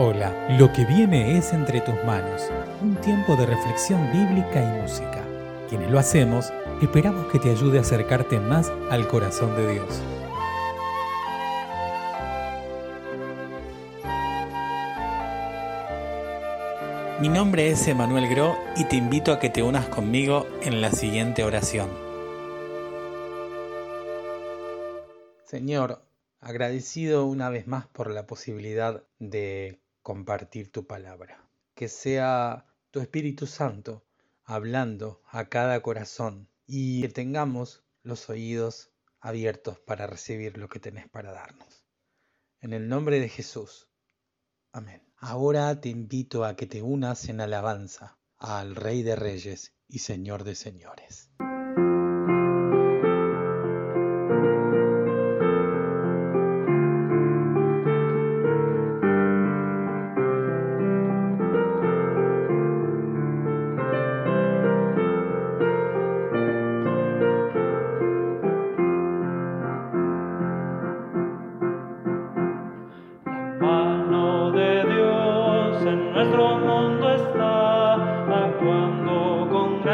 Hola, 0.00 0.46
lo 0.56 0.72
que 0.72 0.84
viene 0.84 1.36
es 1.36 1.52
entre 1.52 1.80
tus 1.80 1.96
manos, 2.04 2.52
un 2.80 2.94
tiempo 3.00 3.34
de 3.34 3.46
reflexión 3.46 4.00
bíblica 4.12 4.62
y 4.62 4.80
música. 4.80 5.24
Quienes 5.68 5.90
lo 5.90 5.98
hacemos, 5.98 6.52
esperamos 6.80 7.26
que 7.32 7.40
te 7.40 7.50
ayude 7.50 7.78
a 7.78 7.80
acercarte 7.80 8.38
más 8.38 8.70
al 8.92 9.08
corazón 9.08 9.56
de 9.56 9.72
Dios. 9.72 10.00
Mi 17.20 17.28
nombre 17.28 17.68
es 17.68 17.88
Emanuel 17.88 18.28
Gro 18.28 18.56
y 18.76 18.84
te 18.84 18.94
invito 18.94 19.32
a 19.32 19.40
que 19.40 19.50
te 19.50 19.64
unas 19.64 19.88
conmigo 19.88 20.46
en 20.62 20.80
la 20.80 20.92
siguiente 20.92 21.42
oración. 21.42 21.88
Señor, 25.42 26.04
agradecido 26.38 27.26
una 27.26 27.48
vez 27.48 27.66
más 27.66 27.88
por 27.88 28.12
la 28.12 28.28
posibilidad 28.28 29.02
de 29.18 29.80
compartir 30.02 30.70
tu 30.72 30.86
palabra. 30.86 31.48
Que 31.74 31.88
sea 31.88 32.66
tu 32.90 33.00
Espíritu 33.00 33.46
Santo 33.46 34.04
hablando 34.44 35.22
a 35.30 35.48
cada 35.48 35.80
corazón 35.82 36.48
y 36.66 37.02
que 37.02 37.08
tengamos 37.08 37.84
los 38.02 38.30
oídos 38.30 38.90
abiertos 39.20 39.78
para 39.80 40.06
recibir 40.06 40.58
lo 40.58 40.68
que 40.68 40.80
tenés 40.80 41.08
para 41.08 41.32
darnos. 41.32 41.84
En 42.60 42.72
el 42.72 42.88
nombre 42.88 43.20
de 43.20 43.28
Jesús. 43.28 43.88
Amén. 44.72 45.02
Ahora 45.16 45.80
te 45.80 45.88
invito 45.88 46.44
a 46.44 46.56
que 46.56 46.66
te 46.66 46.82
unas 46.82 47.28
en 47.28 47.40
alabanza 47.40 48.18
al 48.38 48.76
Rey 48.76 49.02
de 49.02 49.16
Reyes 49.16 49.74
y 49.88 49.98
Señor 49.98 50.44
de 50.44 50.54
Señores. 50.54 51.30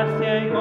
También 0.05 0.55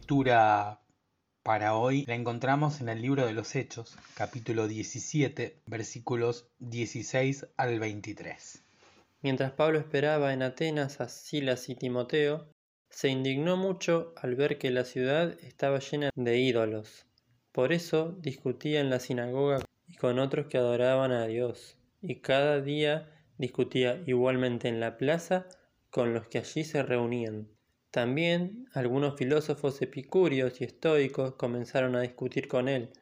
lectura 0.00 0.80
para 1.42 1.76
hoy 1.76 2.06
la 2.06 2.14
encontramos 2.14 2.80
en 2.80 2.88
el 2.88 3.02
libro 3.02 3.26
de 3.26 3.34
los 3.34 3.54
Hechos, 3.54 3.98
capítulo 4.14 4.66
17, 4.66 5.60
versículos 5.66 6.48
16 6.58 7.48
al 7.58 7.78
23. 7.78 8.64
Mientras 9.20 9.52
Pablo 9.52 9.78
esperaba 9.78 10.32
en 10.32 10.42
Atenas 10.42 11.02
a 11.02 11.08
Silas 11.10 11.68
y 11.68 11.74
Timoteo, 11.74 12.48
se 12.88 13.10
indignó 13.10 13.58
mucho 13.58 14.14
al 14.16 14.36
ver 14.36 14.56
que 14.56 14.70
la 14.70 14.86
ciudad 14.86 15.36
estaba 15.42 15.80
llena 15.80 16.08
de 16.14 16.38
ídolos. 16.38 17.04
Por 17.52 17.70
eso 17.74 18.16
discutía 18.20 18.80
en 18.80 18.88
la 18.88 19.00
sinagoga 19.00 19.60
y 19.86 19.96
con 19.96 20.18
otros 20.18 20.46
que 20.46 20.56
adoraban 20.56 21.12
a 21.12 21.26
Dios, 21.26 21.76
y 22.00 22.22
cada 22.22 22.62
día 22.62 23.12
discutía 23.36 24.02
igualmente 24.06 24.68
en 24.68 24.80
la 24.80 24.96
plaza 24.96 25.46
con 25.90 26.14
los 26.14 26.26
que 26.26 26.38
allí 26.38 26.64
se 26.64 26.82
reunían. 26.82 27.48
También 27.90 28.66
algunos 28.72 29.16
filósofos 29.16 29.82
epicúreos 29.82 30.60
y 30.60 30.64
estoicos 30.64 31.34
comenzaron 31.34 31.96
a 31.96 32.02
discutir 32.02 32.46
con 32.46 32.68
él. 32.68 32.92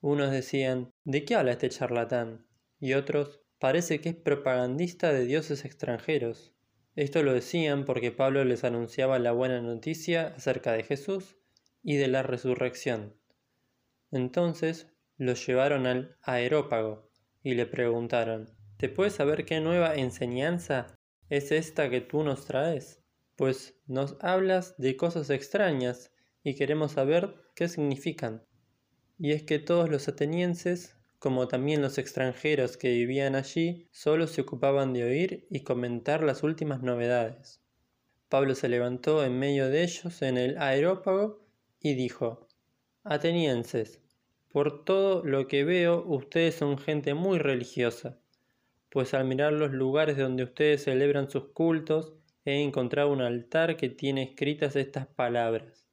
Unos 0.00 0.30
decían, 0.30 0.90
¿de 1.04 1.24
qué 1.24 1.34
habla 1.34 1.52
este 1.52 1.68
charlatán? 1.68 2.46
Y 2.80 2.94
otros, 2.94 3.42
parece 3.58 4.00
que 4.00 4.10
es 4.10 4.14
propagandista 4.14 5.12
de 5.12 5.26
dioses 5.26 5.64
extranjeros. 5.64 6.54
Esto 6.96 7.22
lo 7.22 7.34
decían 7.34 7.84
porque 7.84 8.10
Pablo 8.10 8.44
les 8.44 8.64
anunciaba 8.64 9.18
la 9.18 9.32
buena 9.32 9.60
noticia 9.60 10.28
acerca 10.36 10.72
de 10.72 10.84
Jesús 10.84 11.36
y 11.82 11.96
de 11.96 12.08
la 12.08 12.22
resurrección. 12.22 13.14
Entonces 14.10 14.88
los 15.16 15.46
llevaron 15.46 15.86
al 15.86 16.16
aerópago 16.22 17.10
y 17.42 17.54
le 17.54 17.66
preguntaron, 17.66 18.48
¿te 18.78 18.88
puedes 18.88 19.14
saber 19.14 19.44
qué 19.44 19.60
nueva 19.60 19.94
enseñanza 19.96 20.98
es 21.28 21.52
esta 21.52 21.90
que 21.90 22.00
tú 22.00 22.22
nos 22.22 22.46
traes? 22.46 23.02
Pues 23.38 23.76
nos 23.86 24.16
hablas 24.18 24.76
de 24.78 24.96
cosas 24.96 25.30
extrañas 25.30 26.12
y 26.42 26.56
queremos 26.56 26.92
saber 26.92 27.36
qué 27.54 27.68
significan. 27.68 28.42
Y 29.16 29.30
es 29.30 29.44
que 29.44 29.60
todos 29.60 29.88
los 29.88 30.08
atenienses, 30.08 30.96
como 31.20 31.46
también 31.46 31.80
los 31.80 31.98
extranjeros 31.98 32.76
que 32.76 32.90
vivían 32.90 33.36
allí, 33.36 33.86
solo 33.92 34.26
se 34.26 34.40
ocupaban 34.40 34.92
de 34.92 35.04
oír 35.04 35.46
y 35.50 35.60
comentar 35.60 36.24
las 36.24 36.42
últimas 36.42 36.82
novedades. 36.82 37.62
Pablo 38.28 38.56
se 38.56 38.68
levantó 38.68 39.24
en 39.24 39.38
medio 39.38 39.68
de 39.68 39.84
ellos 39.84 40.20
en 40.22 40.36
el 40.36 40.58
aerópago 40.58 41.46
y 41.78 41.94
dijo, 41.94 42.48
Atenienses, 43.04 44.00
por 44.50 44.84
todo 44.84 45.24
lo 45.24 45.46
que 45.46 45.62
veo, 45.62 46.04
ustedes 46.08 46.56
son 46.56 46.76
gente 46.76 47.14
muy 47.14 47.38
religiosa, 47.38 48.18
pues 48.90 49.14
al 49.14 49.26
mirar 49.26 49.52
los 49.52 49.70
lugares 49.70 50.16
donde 50.16 50.42
ustedes 50.42 50.82
celebran 50.82 51.30
sus 51.30 51.52
cultos, 51.52 52.14
he 52.48 52.62
encontrado 52.62 53.10
un 53.10 53.20
altar 53.20 53.76
que 53.76 53.90
tiene 53.90 54.22
escritas 54.22 54.74
estas 54.74 55.06
palabras. 55.06 55.84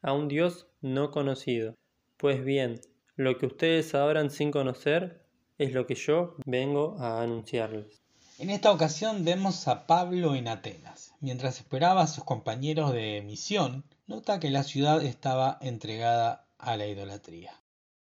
A 0.00 0.12
un 0.12 0.28
Dios 0.28 0.66
no 0.80 1.10
conocido. 1.10 1.74
Pues 2.16 2.42
bien, 2.42 2.80
lo 3.16 3.36
que 3.36 3.46
ustedes 3.46 3.94
adoran 3.94 4.30
sin 4.30 4.50
conocer 4.50 5.22
es 5.58 5.72
lo 5.72 5.86
que 5.86 5.94
yo 5.94 6.36
vengo 6.46 6.96
a 6.98 7.22
anunciarles. 7.22 8.00
En 8.38 8.48
esta 8.48 8.72
ocasión 8.72 9.26
vemos 9.26 9.68
a 9.68 9.86
Pablo 9.86 10.34
en 10.34 10.48
Atenas. 10.48 11.12
Mientras 11.20 11.58
esperaba 11.58 12.02
a 12.02 12.06
sus 12.06 12.24
compañeros 12.24 12.94
de 12.94 13.20
misión, 13.20 13.84
nota 14.06 14.40
que 14.40 14.48
la 14.48 14.62
ciudad 14.62 15.04
estaba 15.04 15.58
entregada 15.60 16.46
a 16.56 16.78
la 16.78 16.86
idolatría. 16.86 17.52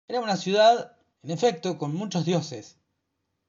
Era 0.07 0.21
una 0.21 0.37
ciudad, 0.37 0.95
en 1.23 1.31
efecto, 1.31 1.79
con 1.79 1.95
muchos 1.95 2.25
dioses, 2.25 2.77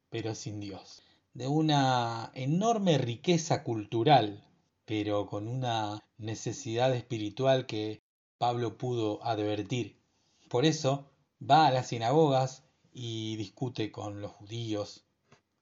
pero 0.08 0.34
sin 0.34 0.58
Dios 0.58 1.02
de 1.38 1.46
una 1.46 2.32
enorme 2.34 2.98
riqueza 2.98 3.62
cultural, 3.62 4.44
pero 4.84 5.28
con 5.28 5.46
una 5.46 6.02
necesidad 6.16 6.92
espiritual 6.92 7.64
que 7.64 8.02
Pablo 8.38 8.76
pudo 8.76 9.22
advertir. 9.22 10.00
Por 10.48 10.64
eso 10.64 11.12
va 11.40 11.68
a 11.68 11.70
las 11.70 11.86
sinagogas 11.86 12.64
y 12.92 13.36
discute 13.36 13.92
con 13.92 14.20
los 14.20 14.32
judíos, 14.32 15.04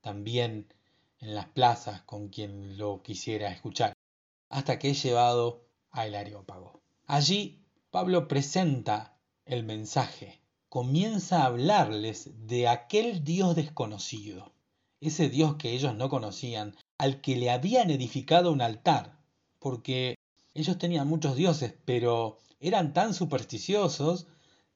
también 0.01 0.73
en 1.19 1.35
las 1.35 1.49
plazas 1.49 2.01
con 2.01 2.29
quien 2.29 2.79
lo 2.79 3.03
quisiera 3.03 3.53
escuchar, 3.53 3.93
hasta 4.49 4.79
que 4.79 4.89
es 4.89 5.03
llevado 5.03 5.67
al 5.91 6.15
Areópago. 6.15 6.81
Allí 7.05 7.61
Pablo 7.91 8.29
presenta 8.29 9.19
el 9.45 9.63
mensaje, 9.63 10.41
comienza 10.71 11.43
a 11.43 11.47
hablarles 11.47 12.31
de 12.47 12.67
aquel 12.67 13.25
Dios 13.25 13.55
desconocido, 13.55 14.56
ese 15.01 15.29
Dios 15.29 15.57
que 15.57 15.73
ellos 15.73 15.95
no 15.95 16.09
conocían, 16.09 16.77
al 16.99 17.21
que 17.21 17.37
le 17.37 17.51
habían 17.51 17.91
edificado 17.91 18.53
un 18.53 18.63
altar, 18.63 19.19
porque 19.59 20.17
ellos 20.55 20.79
tenían 20.79 21.09
muchos 21.09 21.37
dioses, 21.37 21.75
pero 21.85 22.39
eran 22.61 22.93
tan 22.93 23.15
supersticiosos 23.15 24.27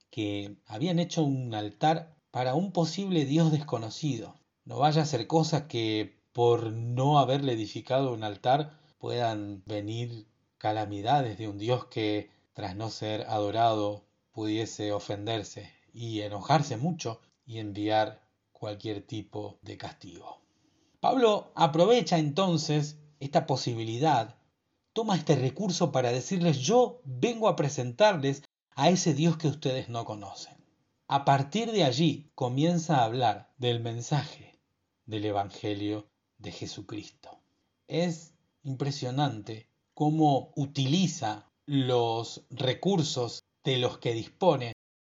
que 0.09 0.57
habían 0.67 0.99
hecho 0.99 1.23
un 1.23 1.53
altar 1.55 2.15
para 2.29 2.53
un 2.53 2.71
posible 2.71 3.25
Dios 3.25 3.51
desconocido. 3.51 4.35
No 4.65 4.77
vaya 4.77 5.01
a 5.01 5.05
ser 5.05 5.27
cosa 5.27 5.67
que 5.67 6.21
por 6.33 6.71
no 6.71 7.19
haberle 7.19 7.53
edificado 7.53 8.13
un 8.13 8.23
altar 8.23 8.79
puedan 8.99 9.63
venir 9.65 10.27
calamidades 10.57 11.37
de 11.37 11.47
un 11.47 11.57
Dios 11.57 11.85
que, 11.85 12.29
tras 12.53 12.75
no 12.75 12.89
ser 12.89 13.21
adorado, 13.23 14.05
pudiese 14.31 14.91
ofenderse 14.93 15.73
y 15.93 16.21
enojarse 16.21 16.77
mucho 16.77 17.19
y 17.45 17.57
enviar 17.57 18.21
cualquier 18.61 19.01
tipo 19.01 19.57
de 19.63 19.75
castigo. 19.75 20.39
Pablo 20.99 21.51
aprovecha 21.55 22.19
entonces 22.19 22.99
esta 23.19 23.47
posibilidad, 23.47 24.35
toma 24.93 25.15
este 25.15 25.35
recurso 25.35 25.91
para 25.91 26.11
decirles 26.11 26.59
yo 26.59 27.01
vengo 27.03 27.47
a 27.47 27.55
presentarles 27.55 28.43
a 28.75 28.89
ese 28.91 29.15
Dios 29.15 29.37
que 29.37 29.47
ustedes 29.47 29.89
no 29.89 30.05
conocen. 30.05 30.53
A 31.07 31.25
partir 31.25 31.71
de 31.71 31.83
allí 31.83 32.29
comienza 32.35 32.97
a 32.97 33.05
hablar 33.05 33.51
del 33.57 33.79
mensaje 33.79 34.59
del 35.07 35.25
Evangelio 35.25 36.07
de 36.37 36.51
Jesucristo. 36.51 37.39
Es 37.87 38.35
impresionante 38.61 39.67
cómo 39.95 40.53
utiliza 40.55 41.49
los 41.65 42.45
recursos 42.51 43.43
de 43.63 43.79
los 43.79 43.97
que 43.97 44.13
dispone 44.13 44.73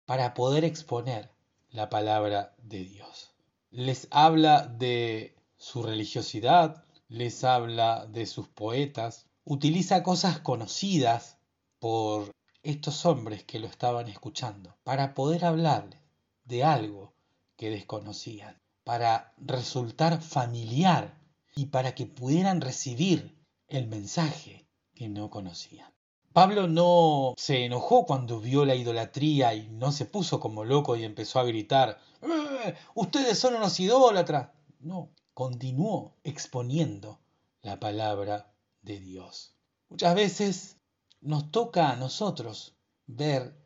para 0.08 0.34
poder 0.34 0.66
exponer 0.66 1.30
la 1.70 1.90
palabra 1.92 2.56
de 2.58 2.86
Dios. 2.86 3.35
Les 3.78 4.08
habla 4.10 4.68
de 4.68 5.36
su 5.58 5.84
religiosidad, 5.84 6.86
les 7.10 7.44
habla 7.44 8.06
de 8.06 8.26
sus 8.26 8.48
poetas, 8.48 9.26
utiliza 9.44 10.02
cosas 10.02 10.40
conocidas 10.40 11.40
por 11.80 12.32
estos 12.64 13.06
hombres 13.06 13.44
que 13.44 13.60
lo 13.60 13.68
estaban 13.68 14.08
escuchando 14.08 14.78
para 14.86 15.14
poder 15.14 15.44
hablarles 15.44 16.00
de 16.46 16.64
algo 16.64 17.16
que 17.58 17.70
desconocían, 17.70 18.62
para 18.86 19.34
resultar 19.40 20.22
familiar 20.22 21.20
y 21.54 21.66
para 21.66 21.96
que 21.96 22.06
pudieran 22.06 22.62
recibir 22.62 23.38
el 23.68 23.88
mensaje 23.88 24.70
que 24.94 25.10
no 25.10 25.30
conocían. 25.30 25.94
Pablo 26.32 26.68
no 26.68 27.34
se 27.38 27.66
enojó 27.66 28.06
cuando 28.06 28.40
vio 28.40 28.64
la 28.64 28.76
idolatría 28.76 29.54
y 29.54 29.68
no 29.68 29.92
se 29.92 30.06
puso 30.06 30.40
como 30.40 30.64
loco 30.64 30.96
y 30.96 31.04
empezó 31.04 31.40
a 31.40 31.46
gritar, 31.46 32.00
¡Eh, 32.22 32.45
ustedes 32.94 33.38
son 33.38 33.56
unos 33.56 33.80
idólatras. 33.80 34.50
No, 34.80 35.10
continuó 35.34 36.16
exponiendo 36.24 37.20
la 37.62 37.80
palabra 37.80 38.52
de 38.82 39.00
Dios. 39.00 39.56
Muchas 39.90 40.16
veces 40.16 40.78
nos 41.22 41.52
toca 41.52 41.92
a 41.92 41.96
nosotros 41.96 42.76
ver 43.08 43.58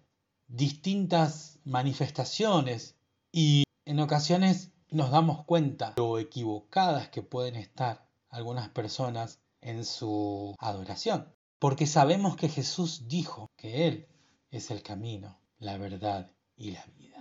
distintas 0.47 1.59
manifestaciones 1.63 2.95
y 3.31 3.63
en 3.85 3.99
ocasiones 3.99 4.71
nos 4.89 5.11
damos 5.11 5.45
cuenta 5.45 5.93
lo 5.97 6.17
equivocadas 6.19 7.09
que 7.09 7.21
pueden 7.21 7.55
estar 7.55 8.07
algunas 8.29 8.69
personas 8.69 9.39
en 9.61 9.85
su 9.85 10.55
adoración. 10.59 11.33
Porque 11.59 11.87
sabemos 11.87 12.35
que 12.37 12.49
Jesús 12.49 13.07
dijo 13.07 13.47
que 13.57 13.87
Él 13.87 14.07
es 14.49 14.71
el 14.71 14.81
camino, 14.81 15.39
la 15.59 15.77
verdad 15.77 16.31
y 16.55 16.71
la 16.71 16.85
vida. 16.97 17.18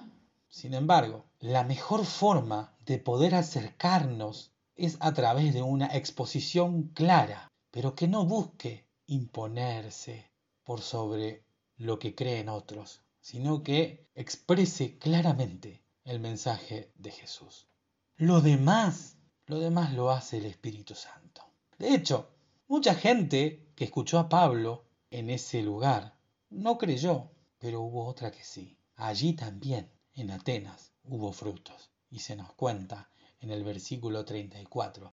Sin 0.48 0.74
embargo, 0.74 1.26
la 1.40 1.62
mejor 1.62 2.04
forma 2.04 2.76
de 2.84 2.98
poder 2.98 3.34
acercarnos 3.34 4.52
es 4.76 4.96
a 5.00 5.12
través 5.12 5.52
de 5.52 5.62
una 5.62 5.86
exposición 5.94 6.88
clara, 6.94 7.48
pero 7.70 7.94
que 7.94 8.08
no 8.08 8.24
busque 8.24 8.88
imponerse 9.06 10.30
por 10.64 10.80
sobre 10.80 11.44
lo 11.76 11.98
que 11.98 12.14
creen 12.14 12.48
otros, 12.48 13.02
sino 13.20 13.62
que 13.62 14.08
exprese 14.14 14.98
claramente 14.98 15.84
el 16.04 16.20
mensaje 16.20 16.92
de 16.96 17.10
Jesús. 17.10 17.68
Lo 18.16 18.40
demás, 18.40 19.16
lo 19.46 19.58
demás 19.58 19.92
lo 19.92 20.10
hace 20.10 20.38
el 20.38 20.46
Espíritu 20.46 20.94
Santo. 20.94 21.42
De 21.78 21.94
hecho, 21.94 22.30
mucha 22.66 22.94
gente 22.94 23.70
que 23.76 23.84
escuchó 23.84 24.18
a 24.18 24.28
Pablo 24.28 24.86
en 25.10 25.30
ese 25.30 25.62
lugar 25.62 26.18
no 26.50 26.78
creyó, 26.78 27.30
pero 27.58 27.80
hubo 27.82 28.06
otra 28.06 28.30
que 28.30 28.42
sí. 28.42 28.78
Allí 28.96 29.34
también, 29.34 29.90
en 30.20 30.30
Atenas, 30.30 30.92
hubo 31.04 31.32
frutos. 31.32 31.90
Y 32.10 32.20
se 32.20 32.36
nos 32.36 32.52
cuenta 32.54 33.10
en 33.40 33.50
el 33.50 33.64
versículo 33.64 34.24
34. 34.24 35.12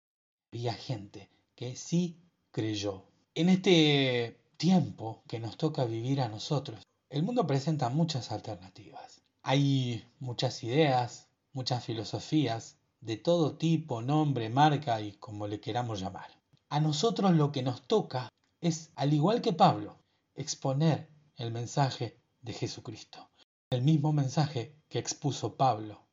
Había 0.53 0.75
gente 0.75 1.31
que 1.55 1.77
sí 1.77 2.21
creyó. 2.51 3.05
En 3.35 3.49
este 3.49 4.41
tiempo 4.57 5.23
que 5.29 5.41
nos 5.41 5.57
toca 5.57 5.85
vivir 5.85 6.21
a 6.21 6.29
nosotros, 6.29 6.87
el 7.11 7.23
mundo 7.23 7.47
presenta 7.47 7.89
muchas 7.89 8.33
alternativas. 8.33 9.21
Hay 9.43 10.05
muchas 10.21 10.63
ideas, 10.63 11.29
muchas 11.53 11.85
filosofías, 11.85 12.79
de 13.01 13.19
todo 13.19 13.57
tipo, 13.59 14.01
nombre, 14.01 14.49
marca 14.49 15.01
y 15.01 15.13
como 15.13 15.47
le 15.47 15.61
queramos 15.61 16.01
llamar. 16.01 16.31
A 16.71 16.81
nosotros 16.81 17.33
lo 17.33 17.53
que 17.53 17.63
nos 17.63 17.87
toca 17.87 18.31
es, 18.61 18.91
al 18.97 19.13
igual 19.13 19.43
que 19.43 19.53
Pablo, 19.53 19.99
exponer 20.35 21.11
el 21.37 21.53
mensaje 21.53 22.19
de 22.41 22.55
Jesucristo. 22.55 23.29
El 23.75 23.83
mismo 23.83 24.13
mensaje 24.13 24.73
que 24.89 25.01
expuso 25.01 25.57
Pablo 25.57 26.07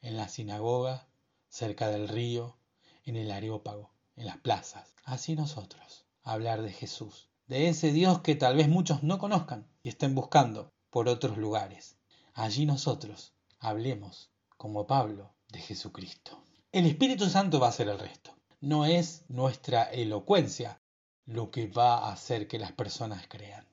en 0.00 0.16
la 0.16 0.26
sinagoga, 0.26 1.06
cerca 1.48 1.86
del 1.86 2.08
río, 2.08 2.56
en 3.04 3.14
el 3.14 3.30
areópago, 3.30 3.92
en 4.16 4.26
las 4.26 4.38
plazas. 4.38 4.92
Así 5.04 5.36
nosotros, 5.36 6.04
hablar 6.24 6.62
de 6.62 6.72
Jesús, 6.72 7.28
de 7.46 7.68
ese 7.68 7.92
Dios 7.92 8.22
que 8.22 8.34
tal 8.34 8.56
vez 8.56 8.68
muchos 8.68 9.04
no 9.04 9.20
conozcan 9.20 9.68
y 9.84 9.90
estén 9.90 10.16
buscando 10.16 10.72
por 10.90 11.08
otros 11.08 11.38
lugares. 11.38 11.96
Allí 12.34 12.66
nosotros 12.66 13.34
hablemos, 13.60 14.32
como 14.56 14.88
Pablo, 14.88 15.32
de 15.52 15.60
Jesucristo. 15.60 16.42
El 16.72 16.86
Espíritu 16.86 17.30
Santo 17.30 17.60
va 17.60 17.68
a 17.68 17.70
hacer 17.70 17.88
el 17.88 18.00
resto. 18.00 18.34
No 18.60 18.84
es 18.84 19.24
nuestra 19.28 19.84
elocuencia 19.84 20.80
lo 21.24 21.52
que 21.52 21.68
va 21.68 21.98
a 21.98 22.12
hacer 22.12 22.48
que 22.48 22.58
las 22.58 22.72
personas 22.72 23.28
crean. 23.28 23.64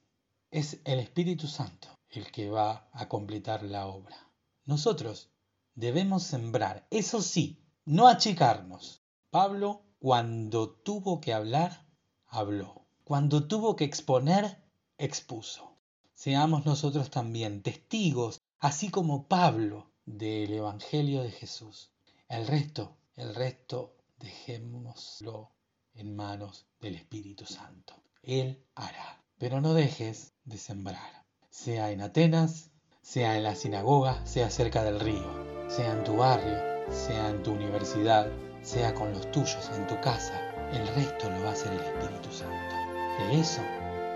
Es 0.51 0.81
el 0.83 0.99
Espíritu 0.99 1.47
Santo 1.47 1.87
el 2.13 2.31
que 2.31 2.49
va 2.49 2.87
a 2.91 3.07
completar 3.09 3.63
la 3.63 3.87
obra. 3.87 4.29
Nosotros 4.65 5.31
debemos 5.75 6.23
sembrar, 6.23 6.87
eso 6.89 7.21
sí, 7.21 7.63
no 7.85 8.07
achicarnos. 8.07 9.01
Pablo, 9.29 9.83
cuando 9.99 10.69
tuvo 10.69 11.19
que 11.19 11.33
hablar, 11.33 11.85
habló. 12.27 12.85
Cuando 13.03 13.47
tuvo 13.47 13.75
que 13.75 13.85
exponer, 13.85 14.63
expuso. 14.97 15.77
Seamos 16.13 16.65
nosotros 16.65 17.09
también 17.09 17.63
testigos, 17.63 18.41
así 18.59 18.89
como 18.89 19.27
Pablo, 19.27 19.91
del 20.05 20.53
Evangelio 20.53 21.21
de 21.23 21.31
Jesús. 21.31 21.91
El 22.29 22.47
resto, 22.47 22.97
el 23.15 23.35
resto, 23.35 23.95
dejémoslo 24.17 25.51
en 25.95 26.15
manos 26.15 26.65
del 26.79 26.95
Espíritu 26.95 27.45
Santo. 27.45 27.95
Él 28.21 28.65
hará. 28.75 29.23
Pero 29.37 29.59
no 29.59 29.73
dejes 29.73 30.33
de 30.45 30.57
sembrar, 30.57 31.22
sea 31.53 31.91
en 31.91 32.01
Atenas, 32.01 32.71
sea 33.03 33.37
en 33.37 33.43
la 33.43 33.53
sinagoga, 33.53 34.25
sea 34.25 34.49
cerca 34.49 34.83
del 34.83 34.99
río, 34.99 35.23
sea 35.67 35.93
en 35.93 36.03
tu 36.03 36.17
barrio, 36.17 36.57
sea 36.89 37.29
en 37.29 37.43
tu 37.43 37.51
universidad, 37.51 38.27
sea 38.63 38.95
con 38.95 39.13
los 39.13 39.29
tuyos, 39.31 39.69
en 39.77 39.85
tu 39.85 40.01
casa. 40.01 40.33
El 40.73 40.87
resto 40.87 41.29
lo 41.29 41.43
va 41.43 41.49
a 41.49 41.51
hacer 41.51 41.71
el 41.71 41.79
Espíritu 41.79 42.31
Santo. 42.31 42.75
De 43.19 43.39
eso 43.39 43.61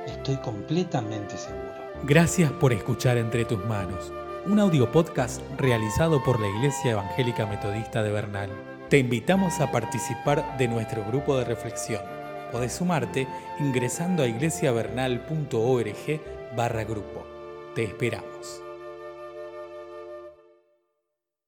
estoy 0.08 0.38
completamente 0.38 1.38
seguro. 1.38 1.72
Gracias 2.06 2.52
por 2.54 2.74
escuchar 2.74 3.18
Entre 3.18 3.46
tus 3.46 3.64
manos, 3.66 4.12
un 4.48 4.60
audio 4.60 4.92
podcast 4.92 5.40
realizado 5.58 6.24
por 6.24 6.40
la 6.40 6.48
Iglesia 6.48 6.94
Evangélica 6.94 7.46
Metodista 7.46 8.02
de 8.02 8.12
Bernal. 8.12 8.50
Te 8.90 8.98
invitamos 8.98 9.60
a 9.60 9.72
participar 9.72 10.58
de 10.58 10.68
nuestro 10.68 11.06
grupo 11.06 11.38
de 11.38 11.46
reflexión. 11.46 12.02
Podés 12.52 12.74
sumarte 12.74 13.28
ingresando 13.60 14.24
a 14.24 14.28
iglesiavernal.org 14.28 16.37
barra 16.58 16.84
grupo. 16.84 17.24
Te 17.76 17.84
esperamos. 17.84 18.67